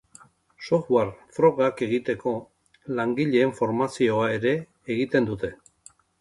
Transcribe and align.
Software 0.67 1.33
frogak 1.35 1.83
egiteko 1.87 2.33
langileen 3.01 3.53
formazioa 3.61 4.31
ere 4.39 4.55
egiten 4.97 5.29
dute. 5.31 5.53